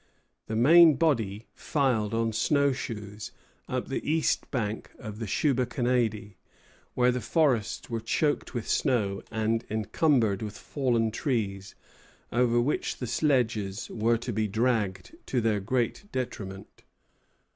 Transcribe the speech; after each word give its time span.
The 0.47 0.55
main 0.55 0.95
body 0.95 1.45
filed 1.53 2.11
on 2.11 2.33
snowshoes 2.33 3.31
up 3.69 3.87
the 3.87 4.03
east 4.03 4.49
bank 4.49 4.89
of 4.97 5.19
the 5.19 5.27
Shubenacadie, 5.27 6.37
where 6.95 7.11
the 7.11 7.21
forests 7.21 7.87
were 7.87 7.99
choked 8.01 8.55
with 8.55 8.67
snow 8.67 9.21
and 9.29 9.63
encumbered 9.69 10.41
with 10.41 10.57
fallen 10.57 11.11
trees, 11.11 11.75
over 12.31 12.59
which 12.59 12.97
the 12.97 13.05
sledges 13.05 13.91
were 13.91 14.17
to 14.17 14.33
be 14.33 14.47
dragged, 14.47 15.15
to 15.27 15.39
their 15.39 15.59
great 15.59 16.05
detriment. 16.11 16.81